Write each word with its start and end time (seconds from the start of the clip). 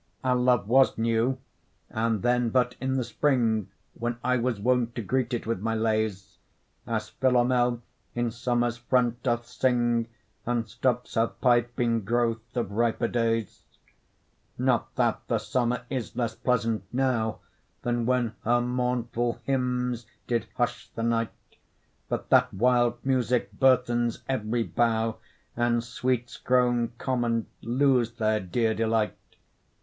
Our 0.23 0.35
love 0.35 0.67
was 0.67 0.97
new, 0.97 1.37
and 1.91 2.23
then 2.23 2.49
but 2.49 2.75
in 2.81 2.95
the 2.95 3.03
spring, 3.03 3.69
When 3.93 4.17
I 4.23 4.35
was 4.37 4.59
wont 4.59 4.95
to 4.95 5.03
greet 5.03 5.31
it 5.31 5.45
with 5.45 5.59
my 5.59 5.75
lays; 5.75 6.39
As 6.87 7.09
Philomel 7.09 7.83
in 8.15 8.31
summer's 8.31 8.77
front 8.77 9.21
doth 9.21 9.45
sing, 9.45 10.07
And 10.43 10.67
stops 10.67 11.13
her 11.13 11.27
pipe 11.27 11.79
in 11.79 11.99
growth 12.01 12.57
of 12.57 12.71
riper 12.71 13.07
days: 13.07 13.61
Not 14.57 14.95
that 14.95 15.21
the 15.27 15.37
summer 15.37 15.85
is 15.87 16.15
less 16.15 16.33
pleasant 16.33 16.83
now 16.91 17.41
Than 17.83 18.07
when 18.07 18.33
her 18.43 18.59
mournful 18.59 19.39
hymns 19.43 20.07
did 20.25 20.47
hush 20.57 20.89
the 20.95 21.03
night, 21.03 21.29
But 22.09 22.29
that 22.31 22.51
wild 22.51 22.95
music 23.05 23.51
burthens 23.51 24.23
every 24.27 24.63
bough, 24.63 25.17
And 25.55 25.83
sweets 25.83 26.37
grown 26.37 26.93
common 26.97 27.45
lose 27.61 28.13
their 28.15 28.39
dear 28.39 28.73
delight. 28.73 29.13